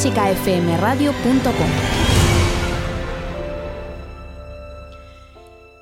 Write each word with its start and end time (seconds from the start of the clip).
clásicafmradio.com. 0.00 1.70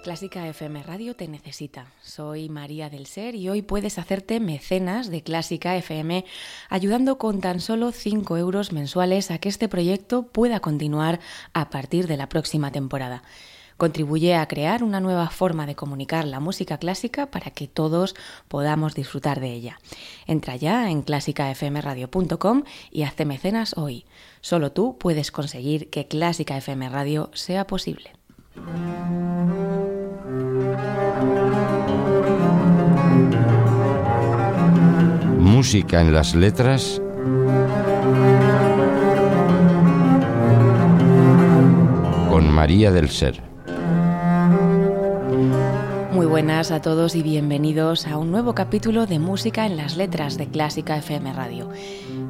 Clásica 0.02 0.48
FM 0.48 0.82
Radio 0.82 1.14
te 1.14 1.28
necesita. 1.28 1.86
Soy 2.02 2.48
María 2.48 2.90
del 2.90 3.06
Ser 3.06 3.36
y 3.36 3.48
hoy 3.48 3.62
puedes 3.62 3.96
hacerte 3.96 4.40
mecenas 4.40 5.08
de 5.08 5.22
Clásica 5.22 5.76
FM 5.76 6.24
ayudando 6.68 7.16
con 7.16 7.40
tan 7.40 7.60
solo 7.60 7.92
5 7.92 8.36
euros 8.38 8.72
mensuales 8.72 9.30
a 9.30 9.38
que 9.38 9.48
este 9.48 9.68
proyecto 9.68 10.24
pueda 10.24 10.58
continuar 10.58 11.20
a 11.52 11.70
partir 11.70 12.08
de 12.08 12.16
la 12.16 12.28
próxima 12.28 12.72
temporada. 12.72 13.22
Contribuye 13.78 14.34
a 14.34 14.46
crear 14.48 14.82
una 14.82 14.98
nueva 14.98 15.30
forma 15.30 15.64
de 15.64 15.76
comunicar 15.76 16.24
la 16.26 16.40
música 16.40 16.78
clásica 16.78 17.30
para 17.30 17.52
que 17.52 17.68
todos 17.68 18.16
podamos 18.48 18.94
disfrutar 18.94 19.38
de 19.38 19.52
ella. 19.52 19.78
Entra 20.26 20.56
ya 20.56 20.90
en 20.90 21.02
clásicafmradio.com 21.02 22.64
y 22.90 23.04
hazte 23.04 23.24
mecenas 23.24 23.78
hoy. 23.78 24.04
Solo 24.40 24.72
tú 24.72 24.98
puedes 24.98 25.30
conseguir 25.30 25.90
que 25.90 26.08
Clásica 26.08 26.56
FM 26.56 26.88
Radio 26.88 27.30
sea 27.34 27.68
posible. 27.68 28.12
Música 35.38 36.00
en 36.00 36.12
las 36.12 36.34
letras. 36.34 37.00
Con 42.28 42.50
María 42.50 42.90
del 42.90 43.08
Ser. 43.08 43.47
Muy 46.18 46.26
buenas 46.26 46.72
a 46.72 46.82
todos 46.82 47.14
y 47.14 47.22
bienvenidos 47.22 48.08
a 48.08 48.18
un 48.18 48.32
nuevo 48.32 48.52
capítulo 48.52 49.06
de 49.06 49.20
Música 49.20 49.66
en 49.66 49.76
las 49.76 49.96
Letras 49.96 50.36
de 50.36 50.48
Clásica 50.48 50.96
FM 50.96 51.32
Radio. 51.32 51.70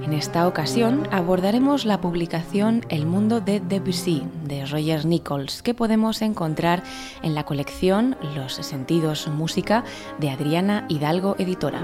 En 0.02 0.12
esta 0.12 0.46
ocasión 0.46 1.08
abordaremos 1.10 1.86
la 1.86 1.98
publicación 1.98 2.84
El 2.90 3.06
mundo 3.06 3.40
de 3.40 3.60
Debussy 3.60 4.24
de 4.44 4.66
Roger 4.66 5.06
Nichols 5.06 5.62
que 5.62 5.72
podemos 5.72 6.20
encontrar 6.20 6.82
en 7.22 7.34
la 7.34 7.46
colección 7.46 8.18
Los 8.34 8.56
Sentidos 8.56 9.26
Música 9.26 9.84
de 10.18 10.28
Adriana 10.28 10.84
Hidalgo 10.90 11.34
Editora. 11.38 11.80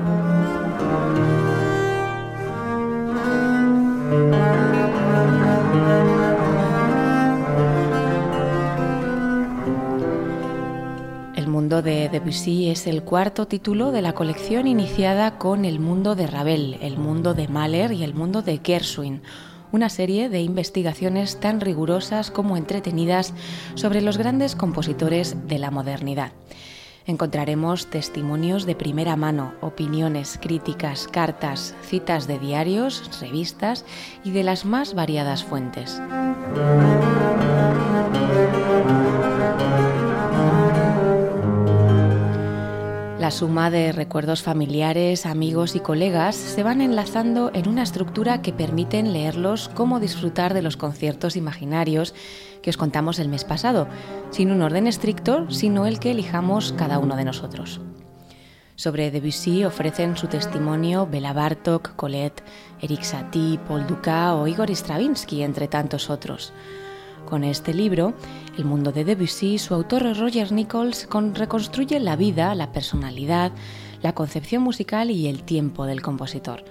De 11.83 12.09
Debussy 12.09 12.71
es 12.71 12.87
el 12.87 13.03
cuarto 13.03 13.47
título 13.47 13.91
de 13.91 14.03
la 14.03 14.13
colección 14.13 14.67
iniciada 14.67 15.39
con 15.39 15.65
El 15.65 15.81
mundo 15.81 16.15
de 16.15 16.27
Ravel, 16.27 16.79
El 16.81 16.99
mundo 16.99 17.35
de 17.35 17.49
Mahler 17.49 17.93
y 17.93 18.05
El 18.05 18.15
mundo 18.15 18.43
de 18.43 18.61
Gershwin, 18.63 19.23
una 19.73 19.89
serie 19.89 20.29
de 20.29 20.41
investigaciones 20.41 21.41
tan 21.41 21.61
rigurosas 21.61 22.31
como 22.31 22.57
entretenidas 22.57 23.33
sobre 23.75 24.03
los 24.03 24.19
grandes 24.19 24.55
compositores 24.57 25.49
de 25.49 25.59
la 25.59 25.71
modernidad. 25.71 26.33
Encontraremos 27.07 27.87
testimonios 27.87 28.67
de 28.67 28.77
primera 28.77 29.17
mano, 29.17 29.55
opiniones, 29.61 30.39
críticas, 30.41 31.09
cartas, 31.09 31.75
citas 31.83 32.27
de 32.27 32.39
diarios, 32.39 33.21
revistas 33.21 33.85
y 34.25 34.31
de 34.31 34.43
las 34.43 34.65
más 34.65 34.95
variadas 34.95 35.45
fuentes. 35.45 36.01
La 43.25 43.31
suma 43.31 43.71
de 43.71 43.91
recuerdos 43.91 44.43
familiares, 44.43 45.25
amigos 45.25 45.77
y 45.77 45.81
colegas 45.81 46.37
se 46.37 46.63
van 46.63 46.83
enlazando 46.83 47.51
en 47.55 47.71
una 47.71 47.83
estructura 47.83 48.43
que 48.43 48.53
permiten 48.53 49.15
leerlos 49.15 49.71
como 49.71 49.99
disfrutar 49.99 50.53
de 50.53 50.61
los 50.61 50.77
conciertos 50.77 51.35
imaginarios 51.35 52.15
que 52.61 52.69
os 52.69 52.77
contamos 52.77 53.19
el 53.19 53.31
mes 53.31 53.45
pasado, 53.45 53.89
sin 54.29 54.51
un 54.51 54.61
orden 54.61 54.87
estricto, 54.87 55.51
sino 55.51 55.87
el 55.87 56.01
que 56.01 56.11
elijamos 56.11 56.75
cada 56.77 56.99
uno 56.99 57.17
de 57.17 57.25
nosotros. 57.25 57.81
Sobre 58.77 59.11
Debussy 59.11 59.65
ofrecen 59.65 60.19
su 60.19 60.27
testimonio 60.27 61.07
Bela 61.07 61.33
Bartok, 61.33 61.97
Colette, 61.97 62.43
Eric 62.83 63.05
Satie, 63.05 63.59
Paul 63.67 63.87
Dukas 63.87 64.35
o 64.35 64.47
Igor 64.47 64.71
Stravinsky, 64.71 65.45
entre 65.45 65.67
tantos 65.67 66.11
otros. 66.11 66.53
Con 67.27 67.43
este 67.43 67.73
libro, 67.73 68.15
El 68.59 68.65
mundo 68.65 68.93
de 68.93 69.05
Debussy, 69.05 69.59
su 69.59 69.75
autor 69.75 70.17
Roger 70.17 70.53
Nichols 70.53 71.09
reconstruye 71.35 71.99
la 71.99 72.17
vida, 72.17 72.55
la 72.55 72.71
personalidad, 72.71 73.53
la 74.03 74.15
concepción 74.15 74.63
musical 74.63 75.11
y 75.11 75.27
el 75.29 75.43
tiempo 75.43 75.87
del 75.87 76.03
compositor. 76.03 76.65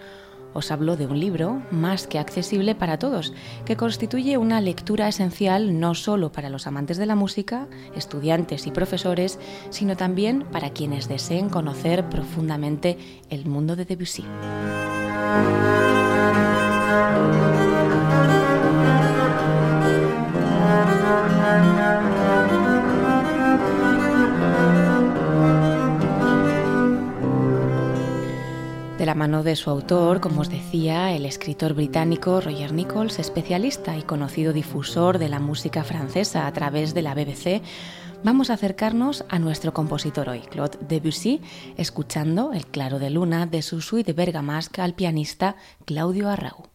Os 0.53 0.69
hablo 0.69 0.95
de 0.95 1.07
un 1.07 1.19
libro 1.19 1.63
más 1.71 2.05
que 2.05 2.19
accesible 2.19 2.75
para 2.75 2.99
todos, 2.99 3.33
que 3.65 3.75
constituye 3.75 4.37
una 4.37 4.61
lectura 4.61 5.07
esencial 5.07 5.79
no 5.79 5.95
solo 5.95 6.31
para 6.31 6.49
los 6.49 6.67
amantes 6.67 6.97
de 6.97 7.07
la 7.07 7.15
música, 7.15 7.67
estudiantes 7.95 8.67
y 8.67 8.71
profesores, 8.71 9.39
sino 9.71 9.97
también 9.97 10.45
para 10.51 10.69
quienes 10.69 11.07
deseen 11.07 11.49
conocer 11.49 12.07
profundamente 12.09 12.99
el 13.31 13.47
mundo 13.47 13.75
de 13.75 13.85
Debussy. 13.85 14.23
De 29.03 29.07
la 29.07 29.15
mano 29.15 29.43
de 29.43 29.57
su 29.57 29.69
autor, 29.69 30.21
como 30.21 30.39
os 30.39 30.49
decía, 30.49 31.11
el 31.13 31.25
escritor 31.25 31.73
británico 31.73 32.39
Roger 32.39 32.71
Nichols, 32.71 33.19
especialista 33.19 33.97
y 33.97 34.03
conocido 34.03 34.53
difusor 34.53 35.17
de 35.17 35.27
la 35.27 35.41
música 35.41 35.83
francesa 35.83 36.47
a 36.47 36.53
través 36.53 36.93
de 36.93 37.01
la 37.01 37.13
BBC, 37.13 37.61
vamos 38.23 38.49
a 38.49 38.53
acercarnos 38.53 39.25
a 39.27 39.39
nuestro 39.39 39.73
compositor 39.73 40.29
hoy, 40.29 40.39
Claude 40.39 40.77
Debussy, 40.87 41.41
escuchando 41.75 42.53
El 42.53 42.65
claro 42.65 42.97
de 42.97 43.09
luna 43.09 43.45
de 43.45 43.61
su 43.61 43.81
suite 43.81 44.13
bergamasque 44.13 44.81
al 44.81 44.93
pianista 44.93 45.57
Claudio 45.83 46.29
Arrau. 46.29 46.72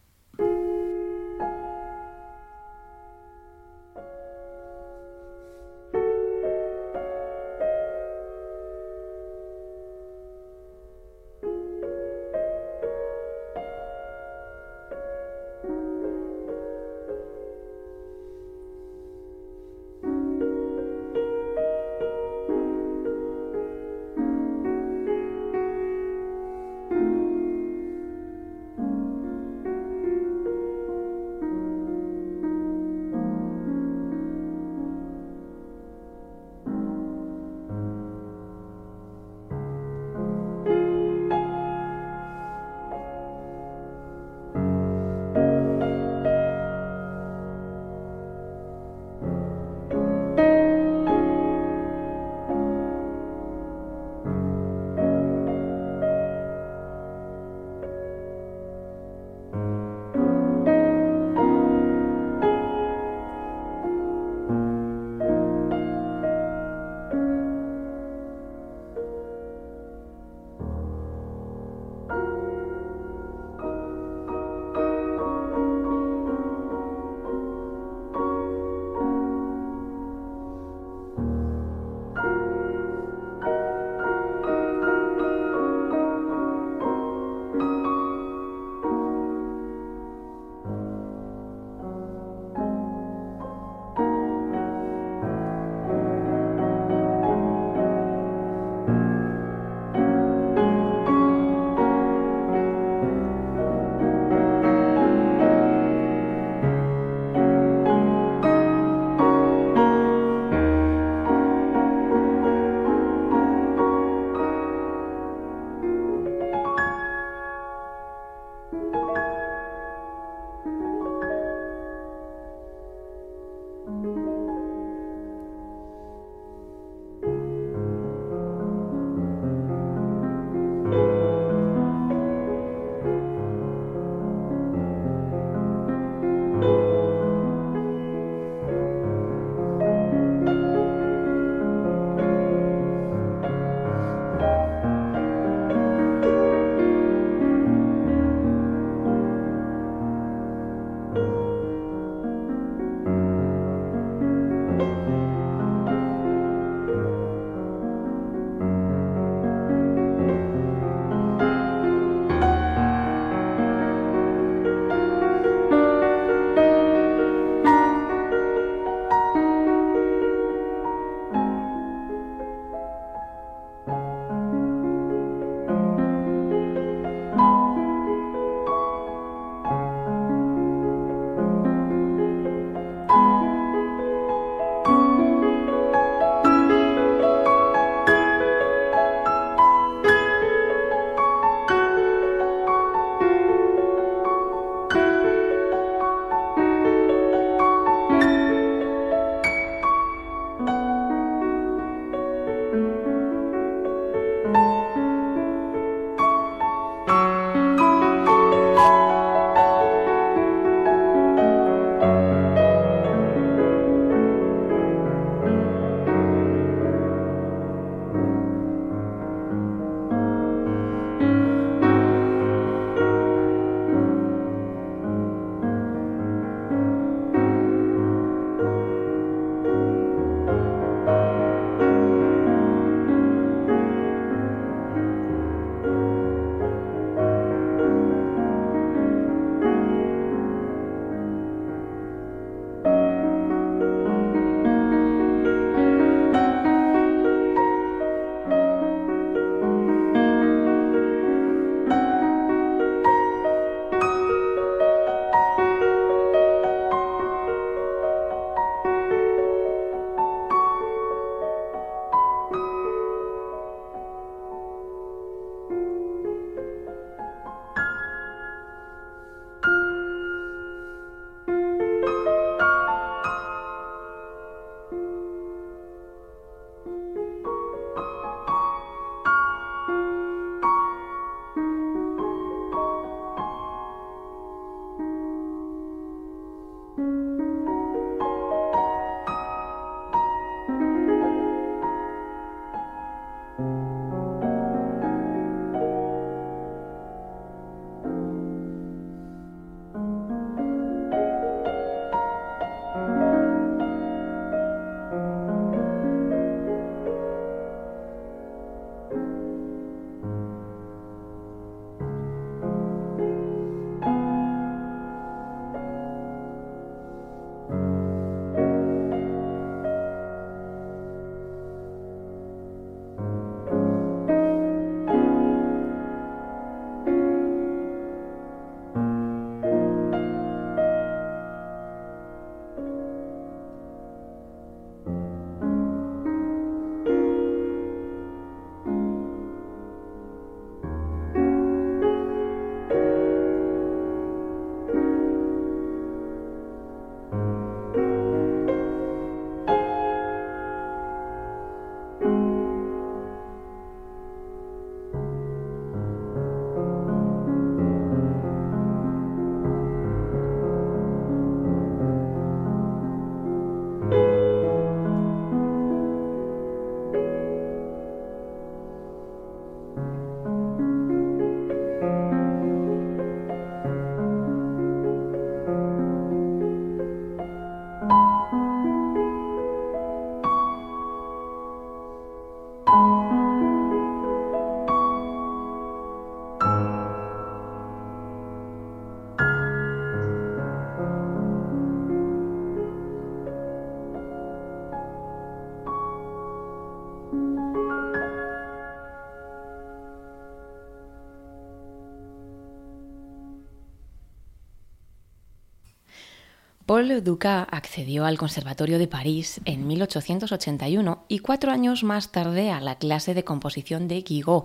Paul 406.89 407.23
Dukas 407.23 407.67
accedió 407.69 408.25
al 408.25 408.39
Conservatorio 408.39 408.97
de 408.97 409.07
París 409.07 409.61
en 409.65 409.85
1881 409.85 411.23
y 411.27 411.37
cuatro 411.37 411.71
años 411.71 412.03
más 412.03 412.31
tarde 412.31 412.71
a 412.71 412.81
la 412.81 412.95
clase 412.95 413.35
de 413.35 413.43
composición 413.43 414.07
de 414.07 414.23
Guigaud, 414.23 414.63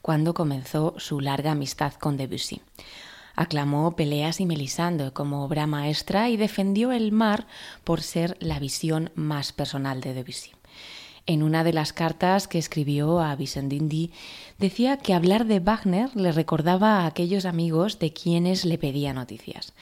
cuando 0.00 0.34
comenzó 0.34 0.94
su 0.98 1.18
larga 1.18 1.50
amistad 1.50 1.94
con 1.94 2.16
Debussy. 2.16 2.60
Aclamó 3.34 3.96
Peleas 3.96 4.38
y 4.38 4.46
Melisande 4.46 5.10
como 5.10 5.44
obra 5.44 5.66
maestra 5.66 6.28
y 6.28 6.36
defendió 6.36 6.92
El 6.92 7.10
mar 7.10 7.48
por 7.82 8.02
ser 8.02 8.36
la 8.38 8.60
visión 8.60 9.10
más 9.16 9.52
personal 9.52 10.00
de 10.00 10.14
Debussy. 10.14 10.52
En 11.26 11.42
una 11.42 11.64
de 11.64 11.72
las 11.72 11.92
cartas 11.92 12.46
que 12.46 12.58
escribió 12.58 13.18
a 13.18 13.34
Vicendindi 13.34 14.12
decía 14.60 14.98
que 14.98 15.12
hablar 15.12 15.44
de 15.46 15.58
Wagner 15.58 16.14
le 16.14 16.30
recordaba 16.30 17.00
a 17.00 17.06
aquellos 17.06 17.44
amigos 17.44 17.98
de 17.98 18.12
quienes 18.12 18.64
le 18.64 18.78
pedía 18.78 19.12
noticias. 19.12 19.72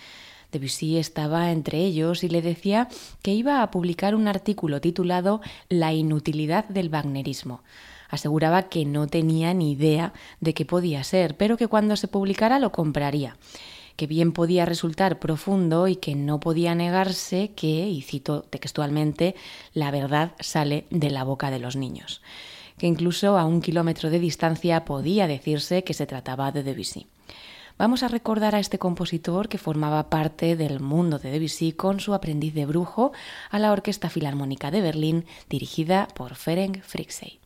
Debussy 0.53 0.99
estaba 0.99 1.51
entre 1.51 1.79
ellos 1.79 2.23
y 2.23 2.29
le 2.29 2.43
decía 2.43 2.89
que 3.23 3.33
iba 3.33 3.63
a 3.63 3.71
publicar 3.71 4.15
un 4.15 4.29
artículo 4.29 4.81
titulado 4.81 5.41
La 5.69 5.93
inutilidad 5.93 6.67
del 6.69 6.91
wagnerismo. 6.91 7.63
Aseguraba 8.09 8.65
que 8.69 8.85
no 8.85 9.07
tenía 9.07 9.55
ni 9.55 9.73
idea 9.73 10.13
de 10.41 10.53
qué 10.53 10.67
podía 10.67 11.03
ser, 11.03 11.37
pero 11.37 11.57
que 11.57 11.67
cuando 11.67 11.97
se 11.97 12.09
publicara 12.09 12.59
lo 12.59 12.71
compraría 12.71 13.37
que 13.97 14.07
bien 14.07 14.33
podía 14.33 14.65
resultar 14.65 15.19
profundo 15.19 15.87
y 15.89 15.97
que 15.97 16.15
no 16.15 16.41
podía 16.41 16.75
negarse 16.75 17.53
que, 17.55 17.89
y 17.89 18.03
cito 18.03 18.43
textualmente, 18.43 19.35
la 19.75 19.91
verdad 19.91 20.33
sale 20.41 20.87
de 20.91 21.11
la 21.11 21.25
boca 21.25 21.51
de 21.51 21.59
los 21.59 21.77
niños, 21.77 22.23
que 22.79 22.87
incluso 22.87 23.39
a 23.39 23.45
un 23.45 23.61
kilómetro 23.61 24.11
de 24.11 24.19
distancia 24.19 24.85
podía 24.85 25.27
decirse 25.27 25.85
que 25.85 25.95
se 25.95 26.07
trataba 26.07 26.53
de 26.53 26.63
Debussy. 26.63 27.12
Vamos 27.83 28.05
a 28.05 28.09
recordar 28.09 28.55
a 28.55 28.61
este 28.61 28.79
compositor 28.79 29.49
que 29.49 29.59
formaba 29.59 30.09
parte 30.09 30.55
del 30.55 30.79
mundo 30.79 31.19
de 31.19 31.33
Debussy 31.33 31.73
con 31.73 31.99
su 31.99 32.15
aprendiz 32.15 32.55
de 32.55 32.65
brujo 32.65 33.11
a 33.51 33.59
la 33.59 33.73
Orquesta 33.73 34.09
Filarmónica 34.09 34.71
de 34.71 34.81
Berlín, 34.81 35.25
dirigida 35.49 36.07
por 36.15 36.37
Ferenc 36.37 36.81
Frixey. 36.81 37.42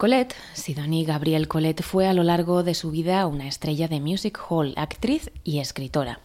Colette, 0.00 0.34
Sidonie 0.54 1.04
Gabrielle 1.04 1.46
Colette, 1.46 1.82
fue 1.82 2.08
a 2.08 2.14
lo 2.14 2.22
largo 2.22 2.62
de 2.62 2.72
su 2.72 2.90
vida 2.90 3.26
una 3.26 3.46
estrella 3.46 3.86
de 3.86 4.00
music 4.00 4.40
hall, 4.48 4.72
actriz 4.78 5.30
y 5.44 5.58
escritora. 5.58 6.20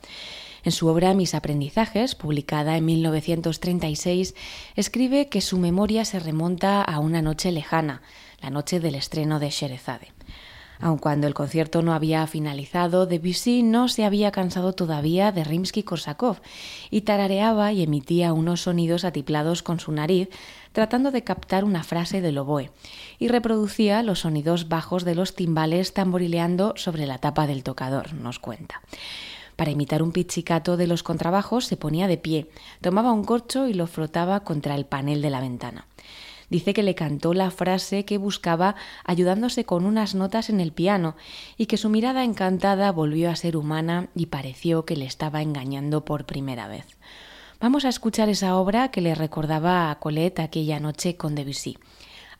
En 0.63 0.71
su 0.71 0.87
obra 0.87 1.13
Mis 1.13 1.35
aprendizajes, 1.35 2.15
publicada 2.15 2.77
en 2.77 2.85
1936, 2.85 4.33
escribe 4.77 5.27
que 5.27 5.41
su 5.41 5.57
memoria 5.57 6.05
se 6.05 6.21
remonta 6.21 6.81
a 6.83 6.99
una 6.99 7.21
noche 7.21 7.51
lejana, 7.51 8.01
la 8.39 8.49
noche 8.49 8.79
del 8.79 8.95
estreno 8.95 9.39
de 9.39 9.49
Sherezade. 9.49 10.14
Aun 10.79 10.97
cuando 10.97 11.27
el 11.27 11.33
concierto 11.33 11.81
no 11.81 11.93
había 11.93 12.25
finalizado, 12.27 13.05
Debussy 13.05 13.63
no 13.63 13.87
se 13.87 14.05
había 14.05 14.31
cansado 14.31 14.73
todavía 14.73 15.31
de 15.31 15.43
Rimsky-Korsakov 15.43 16.37
y 16.89 17.01
tarareaba 17.01 17.71
y 17.71 17.83
emitía 17.83 18.33
unos 18.33 18.61
sonidos 18.61 19.05
atiplados 19.05 19.63
con 19.63 19.79
su 19.79 19.91
nariz 19.91 20.29
tratando 20.75 21.11
de 21.11 21.23
captar 21.23 21.63
una 21.63 21.83
frase 21.83 22.19
del 22.19 22.37
oboe, 22.37 22.69
y 23.17 23.29
reproducía 23.29 24.03
los 24.03 24.19
sonidos 24.19 24.67
bajos 24.67 25.05
de 25.05 25.15
los 25.15 25.33
timbales 25.33 25.93
tamborileando 25.93 26.73
sobre 26.75 27.05
la 27.05 27.17
tapa 27.17 27.47
del 27.47 27.63
tocador, 27.63 28.13
nos 28.13 28.39
cuenta. 28.39 28.81
Para 29.55 29.71
imitar 29.71 30.03
un 30.03 30.11
pizzicato 30.11 30.75
de 30.75 30.87
los 30.87 31.01
contrabajos 31.01 31.65
se 31.65 31.77
ponía 31.77 32.07
de 32.07 32.17
pie, 32.17 32.49
tomaba 32.81 33.13
un 33.13 33.23
corcho 33.23 33.67
y 33.67 33.73
lo 33.73 33.87
frotaba 33.87 34.41
contra 34.41 34.75
el 34.75 34.85
panel 34.85 35.21
de 35.21 35.29
la 35.29 35.39
ventana. 35.39 35.87
Dice 36.49 36.73
que 36.73 36.83
le 36.83 36.95
cantó 36.95 37.33
la 37.33 37.51
frase 37.51 38.05
que 38.05 38.17
buscaba 38.17 38.75
ayudándose 39.03 39.65
con 39.65 39.85
unas 39.85 40.15
notas 40.15 40.49
en 40.49 40.59
el 40.59 40.71
piano 40.71 41.15
y 41.57 41.65
que 41.65 41.77
su 41.77 41.89
mirada 41.89 42.23
encantada 42.23 42.91
volvió 42.91 43.29
a 43.29 43.35
ser 43.35 43.57
humana 43.57 44.09
y 44.15 44.27
pareció 44.27 44.85
que 44.85 44.95
le 44.95 45.05
estaba 45.05 45.41
engañando 45.41 46.05
por 46.05 46.25
primera 46.25 46.67
vez. 46.67 46.85
Vamos 47.59 47.85
a 47.85 47.89
escuchar 47.89 48.29
esa 48.29 48.57
obra 48.57 48.91
que 48.91 49.01
le 49.01 49.15
recordaba 49.15 49.89
a 49.89 49.99
Colette 49.99 50.39
aquella 50.39 50.79
noche 50.79 51.15
con 51.15 51.35
Debussy. 51.35 51.77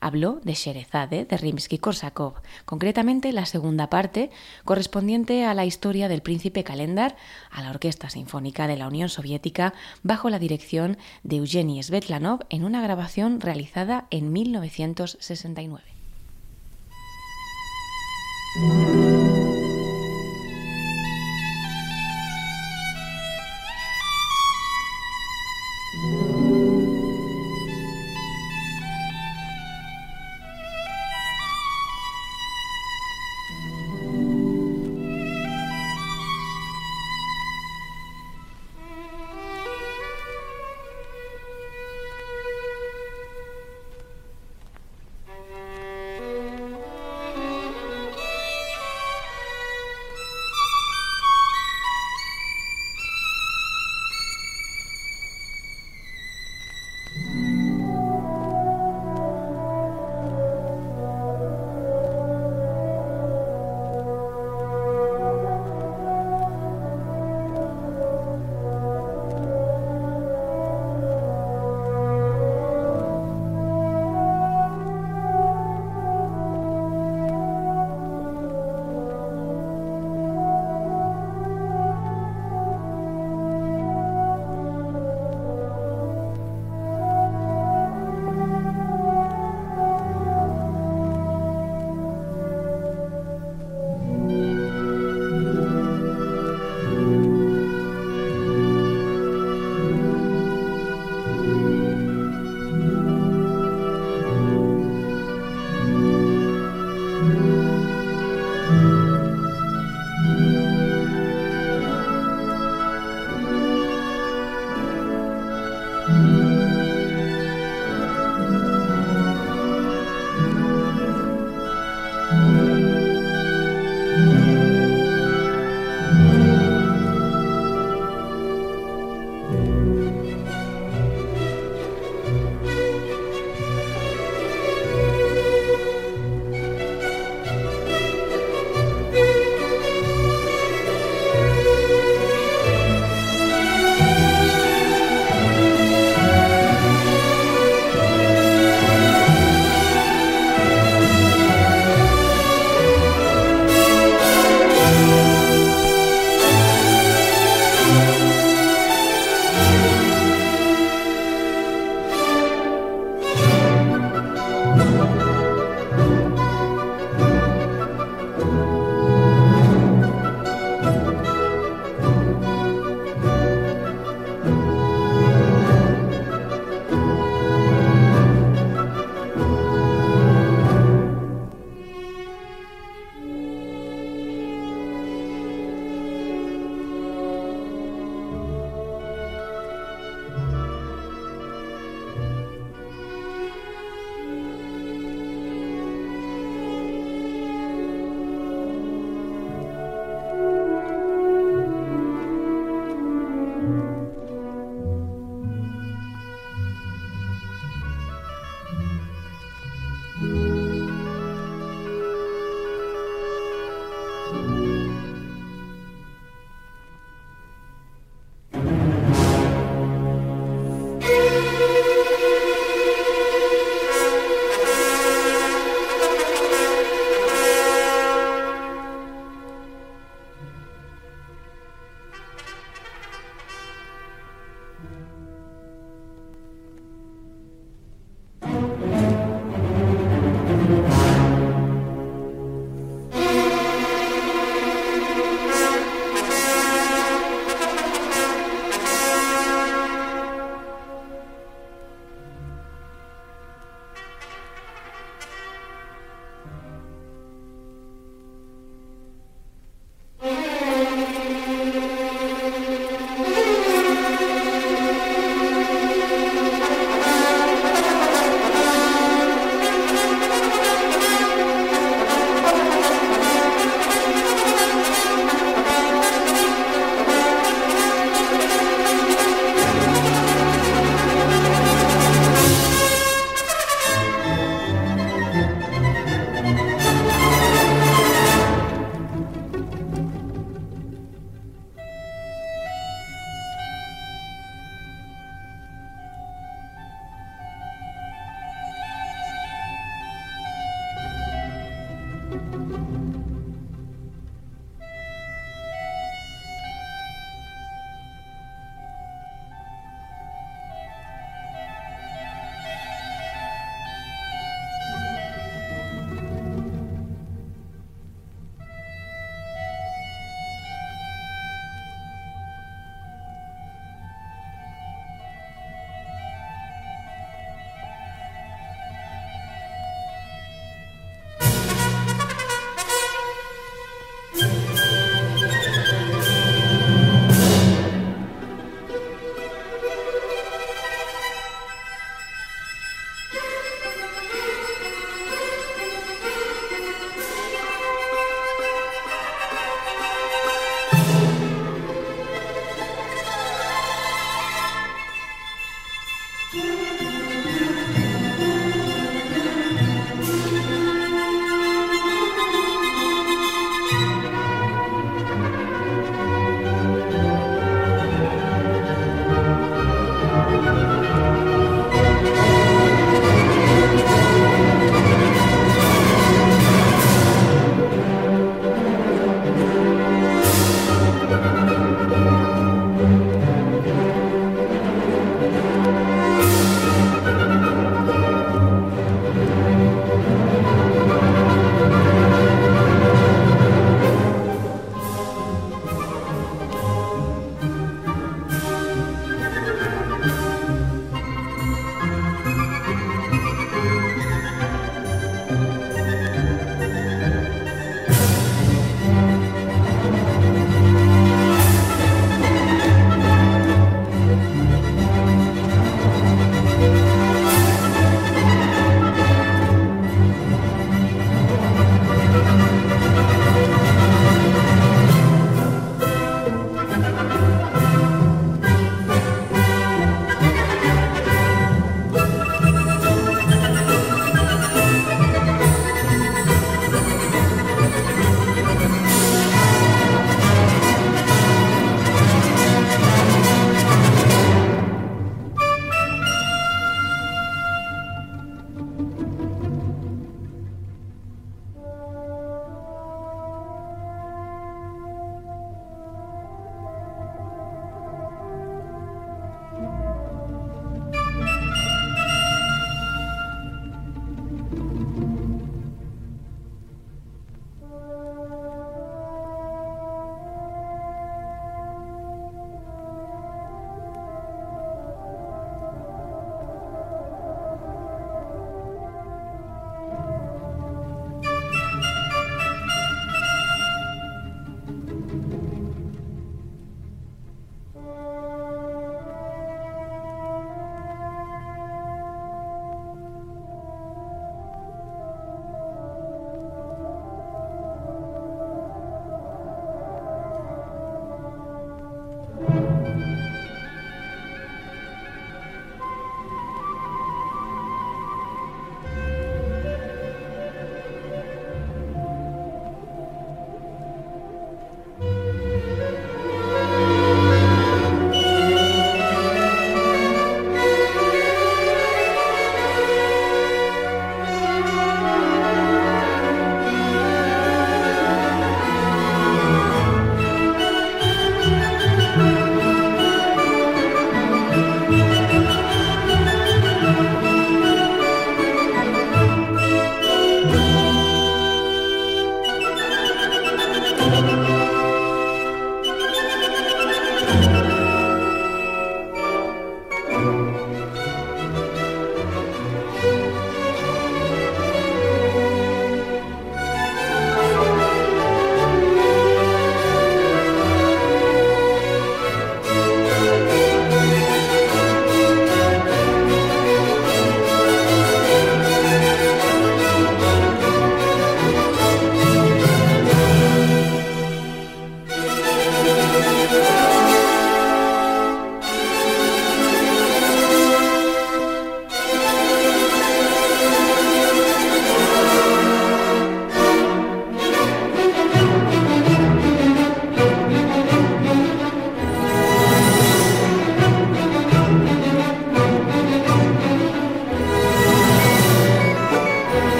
Habló 0.00 0.40
de 0.42 0.54
Sherezade 0.54 1.24
de 1.24 1.36
Rimsky-Korsakov, 1.36 2.34
concretamente 2.64 3.32
la 3.32 3.46
segunda 3.46 3.88
parte, 3.88 4.30
correspondiente 4.64 5.44
a 5.44 5.54
la 5.54 5.64
historia 5.64 6.08
del 6.08 6.22
príncipe 6.22 6.64
Calendar 6.64 7.16
a 7.50 7.62
la 7.62 7.70
Orquesta 7.70 8.10
Sinfónica 8.10 8.66
de 8.66 8.76
la 8.76 8.88
Unión 8.88 9.08
Soviética 9.08 9.74
bajo 10.02 10.30
la 10.30 10.38
dirección 10.38 10.98
de 11.22 11.36
Eugenie 11.36 11.82
Svetlanov 11.82 12.40
en 12.50 12.64
una 12.64 12.82
grabación 12.82 13.40
realizada 13.40 14.06
en 14.10 14.32
1969. 14.32 15.82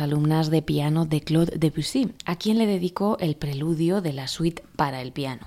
Alumnas 0.00 0.50
de 0.50 0.62
piano 0.62 1.06
de 1.06 1.20
Claude 1.20 1.58
Debussy, 1.58 2.12
a 2.24 2.36
quien 2.36 2.58
le 2.58 2.66
dedicó 2.66 3.16
el 3.20 3.36
preludio 3.36 4.00
de 4.00 4.12
la 4.12 4.28
suite 4.28 4.62
para 4.76 5.02
el 5.02 5.12
piano. 5.12 5.46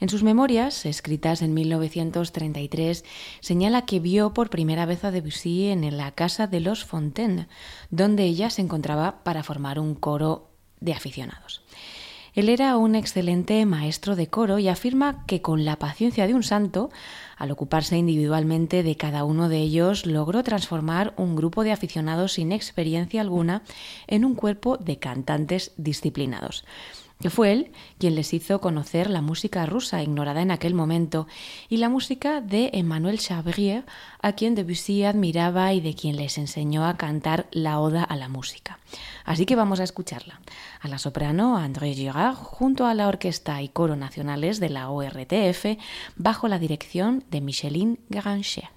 En 0.00 0.08
sus 0.08 0.22
memorias, 0.22 0.84
escritas 0.86 1.40
en 1.40 1.54
1933, 1.54 3.04
señala 3.40 3.86
que 3.86 4.00
vio 4.00 4.34
por 4.34 4.50
primera 4.50 4.86
vez 4.86 5.04
a 5.04 5.10
Debussy 5.10 5.68
en 5.68 5.96
la 5.96 6.10
casa 6.10 6.46
de 6.46 6.60
los 6.60 6.84
Fontaine, 6.84 7.48
donde 7.90 8.24
ella 8.24 8.50
se 8.50 8.62
encontraba 8.62 9.22
para 9.24 9.42
formar 9.42 9.78
un 9.78 9.94
coro 9.94 10.50
de 10.80 10.92
aficionados. 10.92 11.62
Él 12.34 12.48
era 12.48 12.76
un 12.76 12.96
excelente 12.96 13.64
maestro 13.64 14.16
de 14.16 14.26
coro 14.26 14.58
y 14.58 14.68
afirma 14.68 15.24
que 15.26 15.40
con 15.40 15.64
la 15.64 15.76
paciencia 15.76 16.26
de 16.26 16.34
un 16.34 16.42
santo, 16.42 16.90
al 17.44 17.52
ocuparse 17.52 17.96
individualmente 17.96 18.82
de 18.82 18.96
cada 18.96 19.24
uno 19.24 19.48
de 19.48 19.58
ellos, 19.58 20.06
logró 20.06 20.42
transformar 20.42 21.14
un 21.16 21.36
grupo 21.36 21.62
de 21.62 21.72
aficionados 21.72 22.32
sin 22.32 22.50
experiencia 22.50 23.20
alguna 23.20 23.62
en 24.06 24.24
un 24.24 24.34
cuerpo 24.34 24.76
de 24.76 24.98
cantantes 24.98 25.72
disciplinados 25.76 26.64
fue 27.30 27.52
él 27.52 27.72
quien 27.98 28.14
les 28.14 28.34
hizo 28.34 28.60
conocer 28.60 29.08
la 29.08 29.22
música 29.22 29.64
rusa 29.66 30.02
ignorada 30.02 30.42
en 30.42 30.50
aquel 30.50 30.74
momento 30.74 31.26
y 31.68 31.78
la 31.78 31.88
música 31.88 32.40
de 32.40 32.70
Emmanuel 32.74 33.18
Chabrier, 33.18 33.84
a 34.20 34.32
quien 34.32 34.54
Debussy 34.54 35.04
admiraba 35.04 35.72
y 35.72 35.80
de 35.80 35.94
quien 35.94 36.16
les 36.16 36.38
enseñó 36.38 36.86
a 36.86 36.96
cantar 36.96 37.46
la 37.50 37.80
oda 37.80 38.02
a 38.04 38.16
la 38.16 38.28
música. 38.28 38.78
Así 39.24 39.46
que 39.46 39.56
vamos 39.56 39.80
a 39.80 39.84
escucharla. 39.84 40.40
A 40.84 40.88
la 40.88 40.98
soprano 40.98 41.56
André 41.56 41.94
Girard 41.94 42.34
junto 42.34 42.84
a 42.84 42.92
la 42.92 43.08
orquesta 43.08 43.62
y 43.62 43.70
coro 43.70 43.96
nacionales 43.96 44.60
de 44.60 44.68
la 44.68 44.90
ORTF 44.90 45.78
bajo 46.16 46.46
la 46.46 46.58
dirección 46.58 47.24
de 47.30 47.40
Micheline 47.40 48.00
Garancher. 48.10 48.68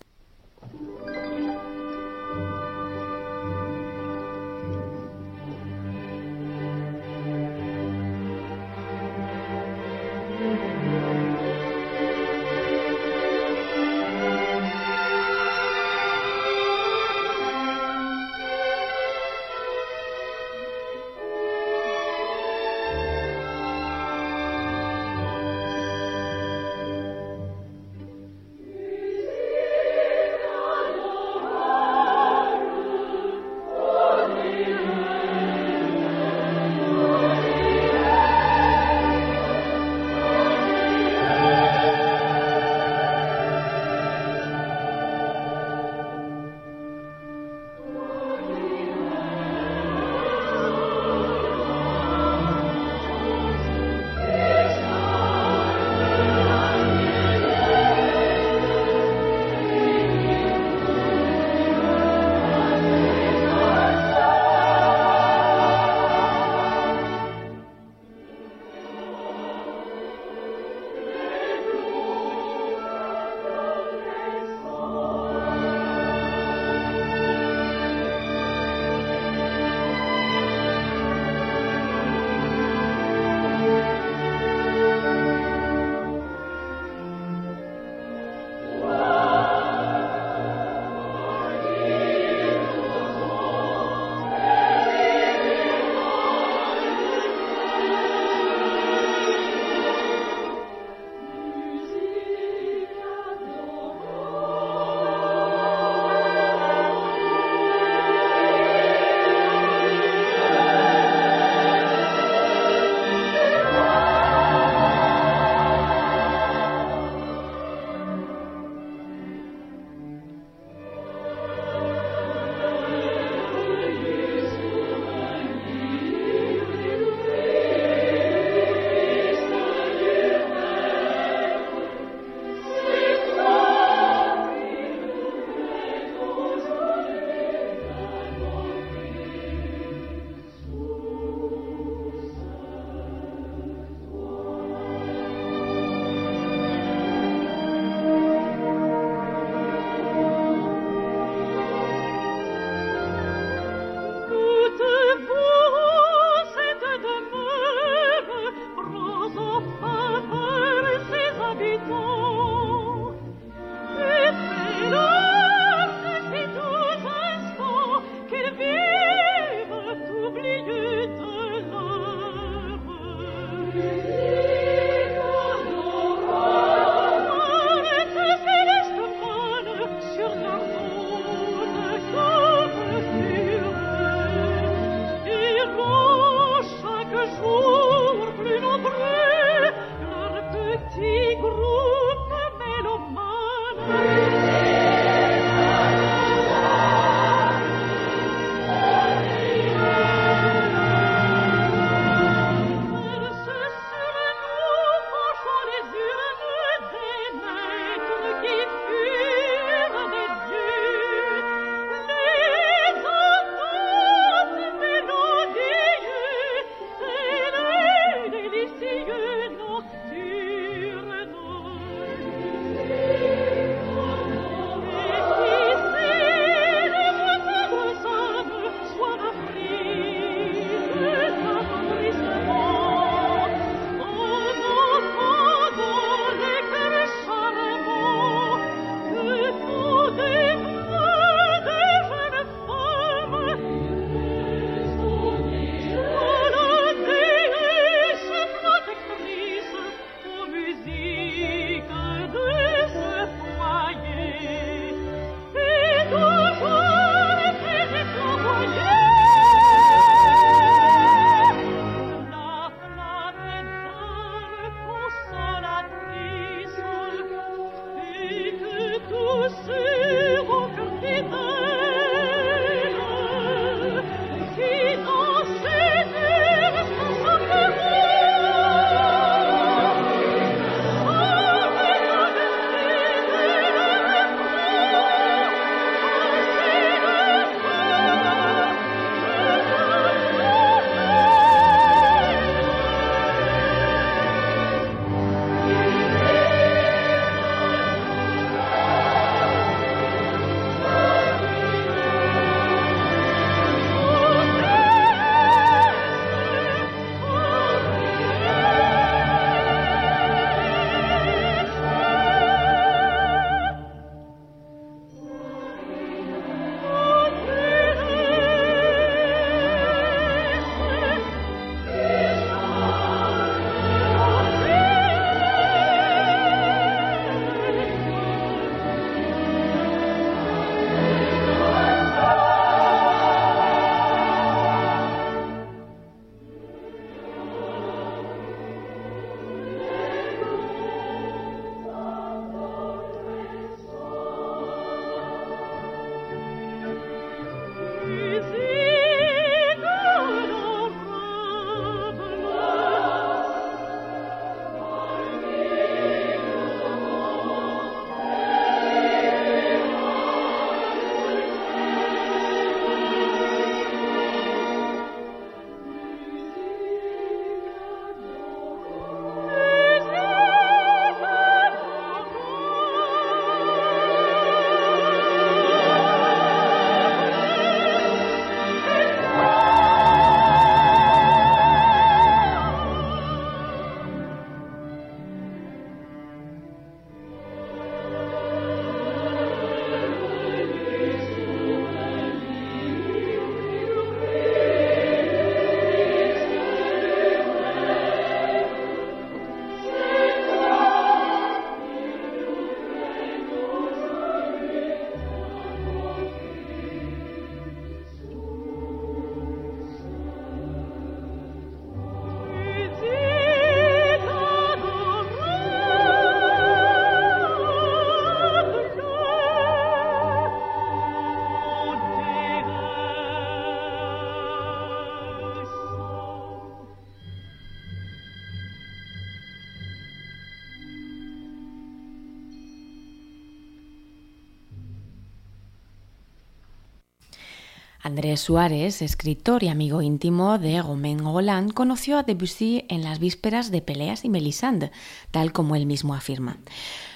Andrés 438.08 438.39
Suárez, 438.39 439.01
escritor 439.01 439.64
y 439.64 439.68
amigo 439.68 440.01
íntimo 440.01 440.58
de 440.60 440.82
Romain 440.82 441.20
Roland, 441.20 441.74
conoció 441.74 442.18
a 442.18 442.24
Debussy 442.24 442.86
en 442.88 443.03
las 443.03 443.20
vísperas 443.20 443.70
de 443.70 443.82
Peleas 443.82 444.24
y 444.24 444.30
Melisande, 444.30 444.91
tal 445.30 445.51
como 445.51 445.76
él 445.76 445.86
mismo 445.86 446.14
afirma. 446.14 446.58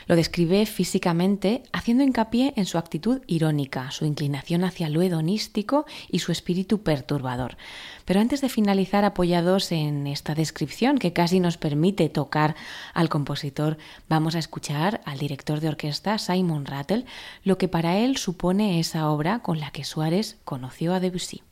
Lo 0.08 0.16
describe 0.16 0.66
físicamente 0.66 1.64
haciendo 1.72 2.04
hincapié 2.04 2.54
en 2.56 2.66
su 2.66 2.78
actitud 2.78 3.22
irónica, 3.28 3.92
su 3.92 4.06
inclinación 4.06 4.64
hacia 4.64 4.90
lo 4.90 5.02
hedonístico 5.02 5.86
y 6.10 6.20
su 6.20 6.32
espíritu 6.32 6.82
perturbador. 6.82 7.58
Pero 8.06 8.20
antes 8.20 8.42
de 8.42 8.50
finalizar 8.50 9.06
apoyados 9.06 9.72
en 9.72 10.08
esta 10.08 10.36
descripción 10.36 10.98
que 10.98 11.14
casi 11.14 11.40
nos 11.40 11.58
permite 11.58 12.10
tocar 12.10 12.56
al 12.94 13.10
compositor, 13.10 13.78
vamos 14.10 14.36
a 14.36 14.40
escuchar 14.40 15.02
al 15.06 15.20
director 15.20 15.60
de 15.60 15.70
orquesta 15.70 16.18
Simon 16.18 16.66
Rattle 16.66 17.06
lo 17.44 17.58
que 17.58 17.68
para 17.68 17.98
él 17.98 18.18
supone 18.18 18.80
esa 18.80 19.10
obra 19.10 19.40
con 19.40 19.60
la 19.60 19.72
que 19.72 19.84
Suárez 19.84 20.38
conoció 20.44 20.94
a 20.94 21.00
Debussy. 21.00 21.44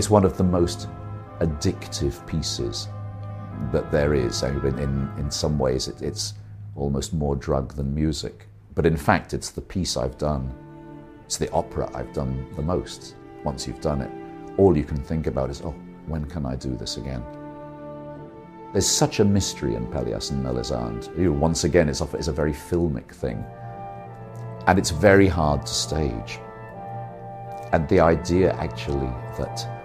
It's 0.00 0.08
one 0.08 0.24
of 0.24 0.38
the 0.38 0.44
most 0.44 0.88
addictive 1.40 2.26
pieces 2.26 2.88
that 3.70 3.92
there 3.92 4.14
is. 4.14 4.42
I 4.42 4.50
mean, 4.50 4.78
in, 4.78 5.10
in 5.18 5.30
some 5.30 5.58
ways, 5.58 5.88
it, 5.88 6.00
it's 6.00 6.32
almost 6.74 7.12
more 7.12 7.36
drug 7.36 7.74
than 7.74 7.94
music. 7.94 8.48
But 8.74 8.86
in 8.86 8.96
fact, 8.96 9.34
it's 9.34 9.50
the 9.50 9.60
piece 9.60 9.98
I've 9.98 10.16
done, 10.16 10.54
it's 11.26 11.36
the 11.36 11.50
opera 11.52 11.90
I've 11.92 12.14
done 12.14 12.46
the 12.56 12.62
most. 12.62 13.14
Once 13.44 13.66
you've 13.66 13.82
done 13.82 14.00
it, 14.00 14.10
all 14.58 14.74
you 14.74 14.84
can 14.84 15.04
think 15.04 15.26
about 15.26 15.50
is, 15.50 15.60
oh, 15.60 15.74
when 16.06 16.24
can 16.24 16.46
I 16.46 16.56
do 16.56 16.74
this 16.76 16.96
again? 16.96 17.22
There's 18.72 18.88
such 18.90 19.20
a 19.20 19.24
mystery 19.26 19.74
in 19.74 19.86
Pelléas 19.88 20.30
and 20.30 20.42
Melisande. 20.42 21.28
Once 21.28 21.64
again, 21.64 21.90
it's, 21.90 22.00
it's 22.00 22.28
a 22.28 22.32
very 22.32 22.54
filmic 22.54 23.12
thing. 23.12 23.44
And 24.66 24.78
it's 24.78 24.92
very 24.92 25.28
hard 25.28 25.66
to 25.66 25.74
stage. 25.74 26.40
And 27.74 27.86
the 27.90 28.00
idea 28.00 28.54
actually 28.54 29.12
that 29.36 29.79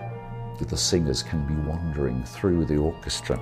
that 0.59 0.69
the 0.69 0.77
singers 0.77 1.21
can 1.23 1.45
be 1.45 1.55
wandering 1.69 2.23
through 2.23 2.65
the 2.65 2.77
orchestra, 2.77 3.39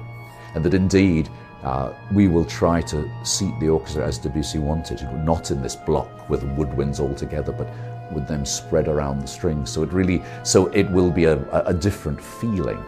and 0.56 0.64
that 0.64 0.74
indeed 0.74 1.30
uh, 1.64 1.94
we 2.12 2.28
will 2.28 2.46
try 2.46 2.82
to 2.82 3.10
seat 3.24 3.54
the 3.60 3.70
orchestra 3.70 4.06
as 4.06 4.18
Debussy 4.18 4.60
wanted, 4.60 5.02
not 5.24 5.52
in 5.52 5.62
this 5.62 5.76
block 5.76 6.30
with 6.30 6.44
woodwinds 6.58 7.00
all 7.00 7.16
together, 7.16 7.52
but 7.52 7.68
with 8.14 8.28
them 8.28 8.46
spread 8.46 8.88
around 8.88 9.22
the 9.22 9.28
strings. 9.28 9.72
So 9.72 9.84
it 9.84 9.94
really, 9.94 10.22
so 10.44 10.68
it 10.68 10.90
will 10.92 11.10
be 11.10 11.26
a, 11.26 11.42
a 11.66 11.74
different 11.74 12.22
feeling, 12.22 12.84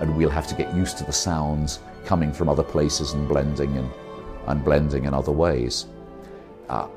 and 0.00 0.16
we'll 0.16 0.30
have 0.30 0.46
to 0.48 0.54
get 0.54 0.72
used 0.74 0.98
to 0.98 1.04
the 1.04 1.12
sounds 1.12 1.80
coming 2.04 2.32
from 2.32 2.48
other 2.48 2.62
places 2.62 3.12
and 3.12 3.28
blending 3.28 3.76
and, 3.76 3.90
and 4.46 4.64
blending 4.64 5.04
in 5.04 5.14
other 5.14 5.32
ways. 5.32 5.86
Uh, 6.68 6.88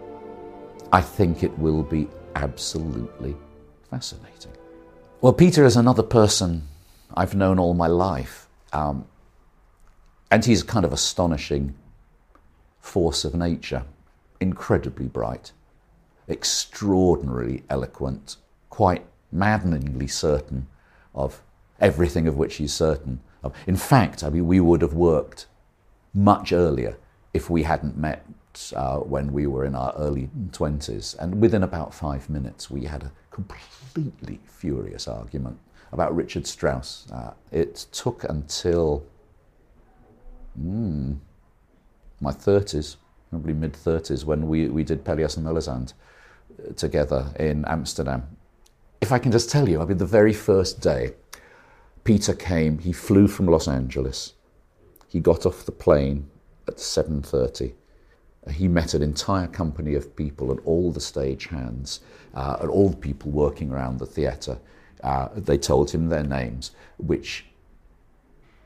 I 0.92 1.02
think 1.02 1.44
it 1.44 1.58
will 1.58 1.84
be 1.84 2.08
absolutely 2.36 3.36
fascinating. 3.90 4.55
Well, 5.26 5.34
Peter 5.34 5.66
is 5.66 5.76
another 5.76 6.04
person 6.04 6.68
I've 7.18 7.34
known 7.34 7.58
all 7.58 7.74
my 7.74 7.88
life. 7.88 8.48
Um, 8.72 9.08
and 10.30 10.46
he's 10.46 10.62
a 10.62 10.66
kind 10.68 10.86
of 10.86 10.94
astonishing 10.94 11.74
force 12.80 13.26
of 13.26 13.34
nature, 13.34 13.86
incredibly 14.40 15.08
bright, 15.08 15.52
extraordinarily 16.30 17.64
eloquent, 17.72 18.36
quite 18.70 19.04
maddeningly 19.32 20.06
certain 20.06 20.68
of 21.16 21.42
everything 21.80 22.28
of 22.28 22.38
which 22.38 22.58
he's 22.58 22.76
certain. 22.76 23.20
In 23.66 23.78
fact, 23.78 24.24
I 24.24 24.30
mean, 24.30 24.46
we 24.46 24.60
would 24.60 24.84
have 24.84 24.94
worked 24.94 25.48
much 26.14 26.54
earlier 26.54 26.98
if 27.34 27.50
we 27.50 27.64
hadn't 27.64 27.98
met 27.98 28.24
uh, 28.76 28.98
when 28.98 29.32
we 29.32 29.48
were 29.48 29.66
in 29.66 29.76
our 29.76 29.94
early 29.98 30.30
20s. 30.52 31.18
And 31.20 31.42
within 31.42 31.64
about 31.64 31.94
five 31.94 32.30
minutes, 32.30 32.70
we 32.70 32.86
had 32.86 33.04
a 33.04 33.12
completely 33.32 34.40
furious 34.46 35.08
argument 35.08 35.60
about 35.92 36.16
Richard 36.16 36.48
Strauss. 36.48 37.08
Uh, 37.12 37.32
it 37.52 37.88
took 37.92 38.24
until 38.24 39.06
mm, 40.60 41.18
my 42.20 42.32
30s, 42.32 42.98
probably 43.30 43.54
mid 43.54 43.74
30s, 43.74 44.24
when 44.26 44.48
we, 44.48 44.68
we 44.68 44.84
did 44.84 45.04
Pelléas 45.04 45.38
and 45.38 45.46
Melisande 45.46 45.94
uh, 45.94 46.74
together 46.74 47.34
in 47.40 47.66
Amsterdam. 47.66 48.24
If 49.02 49.12
I 49.12 49.20
can 49.20 49.32
just 49.32 49.50
tell 49.50 49.70
you, 49.70 49.82
I 49.82 49.86
mean, 49.86 49.98
the 49.98 50.06
very 50.06 50.34
first 50.34 50.82
day, 50.82 51.14
Peter 52.04 52.34
came, 52.34 52.80
he 52.80 52.94
flew 52.94 53.28
from 53.28 53.48
Los 53.48 53.68
Angeles. 53.68 54.34
He 55.08 55.20
got 55.20 55.46
off 55.46 55.66
the 55.66 55.72
plane 55.72 56.30
at 56.68 56.78
7.30 56.78 57.74
he 58.52 58.68
met 58.68 58.94
an 58.94 59.02
entire 59.02 59.48
company 59.48 59.96
of 59.96 60.16
people 60.16 60.52
and 60.52 60.60
all 60.66 60.92
the 60.92 61.00
stage 61.00 61.48
hands 61.48 62.02
uh, 62.34 62.58
and 62.62 62.70
all 62.70 62.90
the 62.90 62.98
people 62.98 63.32
working 63.32 63.72
around 63.72 64.00
the 64.00 64.06
theatre. 64.06 64.58
Uh, 65.04 65.30
they 65.36 65.58
told 65.58 65.92
him 65.92 66.10
their 66.10 66.24
names, 66.24 66.72
which 66.98 67.46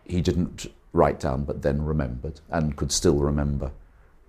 he 0.06 0.22
didn't 0.22 0.68
write 0.92 1.20
down 1.20 1.44
but 1.44 1.62
then 1.62 1.84
remembered 1.84 2.42
and 2.50 2.76
could 2.76 2.92
still 2.92 3.18
remember 3.18 3.72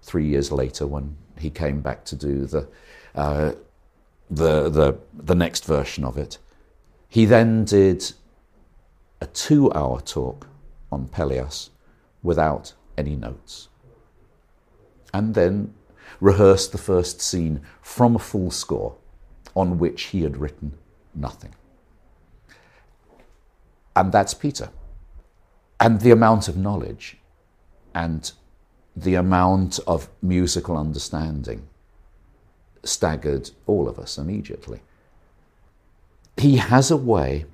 three 0.02 0.26
years 0.26 0.52
later 0.52 0.86
when 0.86 1.16
he 1.38 1.50
came 1.50 1.80
back 1.80 2.04
to 2.04 2.14
do 2.14 2.44
the, 2.46 2.68
uh, 3.14 3.52
the, 4.30 4.68
the, 4.68 4.98
the 5.14 5.34
next 5.34 5.64
version 5.64 6.04
of 6.04 6.16
it. 6.18 6.38
He 7.08 7.24
then 7.24 7.64
did 7.64 8.12
a 9.20 9.26
two 9.26 9.72
hour 9.72 10.00
talk 10.00 10.46
on 10.92 11.08
Peleus 11.08 11.70
without 12.22 12.74
any 12.96 13.16
notes 13.16 13.69
and 15.12 15.34
then 15.34 15.74
rehearsed 16.20 16.72
the 16.72 16.78
first 16.78 17.20
scene 17.20 17.60
from 17.80 18.16
a 18.16 18.18
full 18.18 18.50
score 18.50 18.96
on 19.54 19.78
which 19.78 20.02
he 20.04 20.22
had 20.22 20.36
written 20.36 20.72
nothing. 21.14 21.54
And 23.96 24.12
that's 24.12 24.34
Peter. 24.34 24.70
And 25.78 26.00
the 26.00 26.10
amount 26.10 26.48
of 26.48 26.56
knowledge 26.56 27.16
and 27.94 28.30
the 28.94 29.14
amount 29.14 29.80
of 29.86 30.08
musical 30.22 30.76
understanding 30.76 31.66
staggered 32.84 33.50
all 33.66 33.88
of 33.88 33.98
us 33.98 34.18
immediately. 34.18 34.80
He 36.36 36.56
has 36.56 36.90
a 36.90 36.96
way 36.96 37.46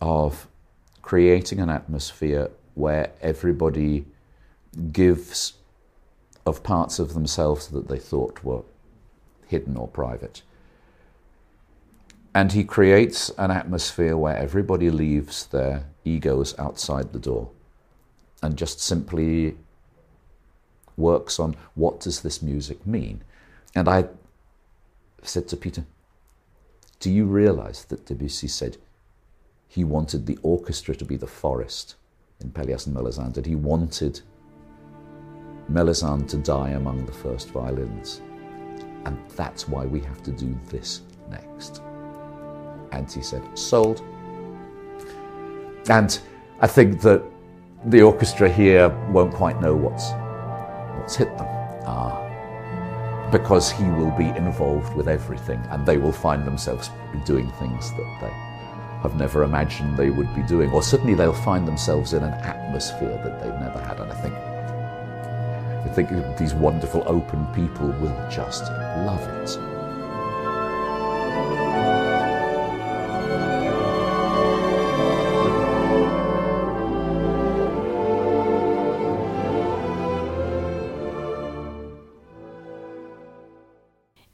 of 0.00 0.48
creating 1.02 1.60
an 1.60 1.70
atmosphere 1.70 2.50
where 2.74 3.12
everybody 3.20 4.04
gives 4.92 5.54
of 6.44 6.62
parts 6.62 6.98
of 6.98 7.14
themselves 7.14 7.68
that 7.68 7.88
they 7.88 7.98
thought 7.98 8.42
were 8.42 8.62
hidden 9.46 9.76
or 9.76 9.88
private. 9.88 10.42
And 12.34 12.52
he 12.52 12.64
creates 12.64 13.30
an 13.38 13.50
atmosphere 13.50 14.16
where 14.16 14.36
everybody 14.36 14.90
leaves 14.90 15.46
their 15.46 15.84
egos 16.04 16.58
outside 16.58 17.12
the 17.12 17.18
door 17.18 17.50
and 18.42 18.56
just 18.56 18.80
simply 18.80 19.56
works 20.96 21.38
on 21.38 21.56
what 21.74 22.00
does 22.00 22.22
this 22.22 22.42
music 22.42 22.86
mean. 22.86 23.22
And 23.74 23.88
I 23.88 24.06
said 25.22 25.48
to 25.48 25.56
Peter, 25.56 25.84
Do 27.00 27.10
you 27.10 27.26
realize 27.26 27.84
that 27.86 28.06
Debussy 28.06 28.48
said 28.48 28.78
he 29.68 29.84
wanted 29.84 30.26
the 30.26 30.38
orchestra 30.42 30.94
to 30.96 31.04
be 31.04 31.16
the 31.16 31.26
forest 31.26 31.94
in 32.40 32.50
Pelléas 32.50 32.86
and 32.86 32.94
Melisande, 32.94 33.42
he 33.46 33.54
wanted 33.54 34.20
Melisande 35.72 36.28
to 36.28 36.36
die 36.36 36.70
among 36.70 37.04
the 37.06 37.12
first 37.12 37.50
violins. 37.50 38.20
And 39.04 39.18
that's 39.36 39.68
why 39.68 39.84
we 39.84 40.00
have 40.00 40.22
to 40.22 40.30
do 40.30 40.56
this 40.68 41.02
next. 41.30 41.82
And 42.92 43.10
he 43.10 43.22
said, 43.22 43.42
sold. 43.58 44.02
And 45.88 46.18
I 46.60 46.66
think 46.66 47.00
that 47.00 47.22
the 47.86 48.02
orchestra 48.02 48.48
here 48.48 48.88
won't 49.10 49.34
quite 49.34 49.60
know 49.60 49.74
what's, 49.74 50.10
what's 50.98 51.16
hit 51.16 51.36
them. 51.36 51.48
Uh, 51.84 53.30
because 53.30 53.72
he 53.72 53.84
will 53.84 54.10
be 54.12 54.28
involved 54.36 54.94
with 54.94 55.08
everything 55.08 55.58
and 55.70 55.86
they 55.86 55.96
will 55.96 56.12
find 56.12 56.46
themselves 56.46 56.90
doing 57.24 57.50
things 57.52 57.90
that 57.92 58.18
they 58.20 58.52
have 59.02 59.16
never 59.16 59.42
imagined 59.42 59.96
they 59.96 60.10
would 60.10 60.32
be 60.34 60.42
doing. 60.42 60.70
Or 60.70 60.82
certainly 60.82 61.14
they'll 61.14 61.32
find 61.32 61.66
themselves 61.66 62.12
in 62.12 62.22
an 62.22 62.34
atmosphere 62.34 63.20
that 63.24 63.42
they've 63.42 63.60
never 63.60 63.80
had. 63.80 63.98
And 63.98 64.12
I 64.12 64.14
think 64.20 64.34
I 65.84 65.88
think 65.88 66.10
these 66.36 66.54
wonderful 66.54 67.02
open 67.06 67.46
people 67.54 67.88
will 67.88 68.28
just 68.30 68.64
love 69.04 69.20
it. 69.42 69.71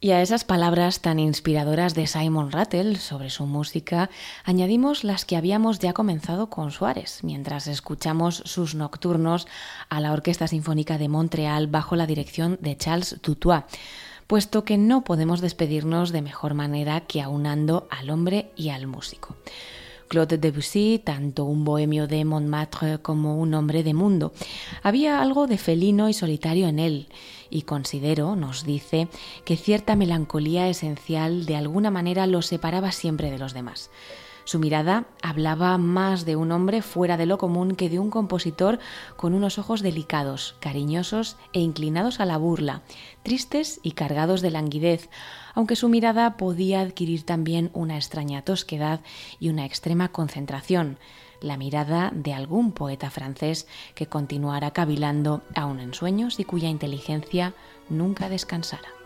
Y 0.09 0.13
a 0.13 0.23
esas 0.23 0.43
palabras 0.43 1.01
tan 1.01 1.19
inspiradoras 1.19 1.95
de 1.95 2.07
Simon 2.07 2.51
Rattle 2.51 2.97
sobre 2.97 3.29
su 3.29 3.45
música 3.45 4.09
añadimos 4.43 5.05
las 5.05 5.27
que 5.27 5.37
habíamos 5.37 5.81
ya 5.81 5.93
comenzado 5.93 6.49
con 6.49 6.71
Suárez, 6.71 7.19
mientras 7.25 7.67
escuchamos 7.67 8.37
sus 8.47 8.75
nocturnos 8.75 9.47
a 9.91 10.01
la 10.01 10.15
Orquesta 10.15 10.49
Sinfónica 10.49 10.97
de 10.97 11.11
Montreal 11.11 11.67
bajo 11.67 11.95
la 11.95 12.07
dirección 12.07 12.57
de 12.63 12.75
Charles 12.79 13.21
Dutoit, 13.23 13.67
puesto 14.27 14.65
que 14.65 14.79
no 14.79 15.05
podemos 15.05 15.43
despedirnos 15.43 16.11
de 16.11 16.23
mejor 16.23 16.55
manera 16.55 17.03
que 17.03 17.21
aunando 17.21 17.87
al 17.91 18.09
hombre 18.09 18.51
y 18.57 18.71
al 18.71 18.87
músico. 18.87 19.37
Claude 20.09 20.39
Debussy, 20.39 21.01
tanto 21.05 21.45
un 21.45 21.65
bohemio 21.65 22.07
de 22.07 22.25
Montmartre 22.25 22.99
como 22.99 23.39
un 23.39 23.55
hombre 23.55 23.83
de 23.83 23.95
mundo. 23.95 24.33
Había 24.83 25.21
algo 25.21 25.47
de 25.47 25.59
felino 25.59 26.09
y 26.09 26.15
solitario 26.15 26.67
en 26.67 26.79
él, 26.79 27.09
y 27.51 27.63
considero, 27.63 28.35
nos 28.35 28.65
dice, 28.65 29.09
que 29.45 29.57
cierta 29.57 29.97
melancolía 29.97 30.69
esencial 30.69 31.47
de 31.47 31.57
alguna 31.57 31.91
manera 31.91 32.27
lo 32.27 32.43
separaba 32.43 32.91
siempre 32.93 33.31
de 33.31 33.39
los 33.39 33.55
demás. 33.55 33.91
Su 34.49 34.59
mirada 34.59 35.05
hablaba 35.21 35.77
más 35.77 36.25
de 36.25 36.35
un 36.35 36.53
hombre 36.53 36.81
fuera 36.81 37.19
de 37.19 37.27
lo 37.27 37.37
común 37.37 37.75
que 37.75 37.91
de 37.91 37.99
un 37.99 38.09
compositor 38.09 38.79
con 39.19 39.35
unos 39.35 39.59
ojos 39.59 39.83
delicados, 39.83 40.57
cariñosos 40.59 41.37
e 41.53 41.61
inclinados 41.61 42.19
a 42.19 42.25
la 42.25 42.39
burla, 42.39 42.81
tristes 43.23 43.79
y 43.83 43.93
cargados 43.93 44.41
de 44.41 44.51
languidez, 44.51 45.11
aunque 45.59 45.75
su 45.75 45.89
mirada 45.89 46.37
podía 46.37 46.81
adquirir 46.81 47.25
también 47.25 47.71
una 47.73 47.97
extraña 47.97 48.43
tosquedad 48.43 49.01
y 49.41 49.49
una 49.49 49.65
extrema 49.65 50.13
concentración, 50.13 51.01
la 51.41 51.57
mirada 51.57 52.13
de 52.15 52.33
algún 52.33 52.71
poeta 52.71 53.11
francés 53.11 53.67
que 53.97 54.07
continuara 54.07 54.71
cavilando 54.71 55.43
aún 55.57 55.81
en 55.81 55.95
sueños 55.95 56.39
y 56.39 56.45
cuya 56.45 56.69
inteligencia 56.69 57.55
nunca 57.89 58.29
descansara. 58.29 58.98